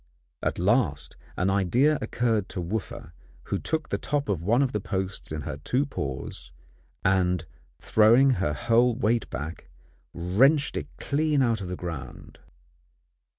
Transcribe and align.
At 0.41 0.57
last 0.57 1.15
an 1.37 1.51
idea 1.51 1.99
occurred 2.01 2.49
to 2.49 2.59
Wooffa, 2.59 3.11
who 3.43 3.59
took 3.59 3.89
the 3.89 3.99
top 3.99 4.29
of 4.29 4.41
one 4.41 4.63
of 4.63 4.71
the 4.71 4.79
posts 4.79 5.31
in 5.31 5.41
her 5.41 5.57
two 5.57 5.85
paws, 5.85 6.51
and 7.05 7.45
throwing, 7.79 8.31
her 8.41 8.53
whole 8.53 8.95
weight 8.95 9.29
back, 9.29 9.69
wrenched 10.11 10.75
it 10.75 10.87
clean 10.97 11.43
out 11.43 11.61
of 11.61 11.67
the 11.67 11.75
ground. 11.75 12.39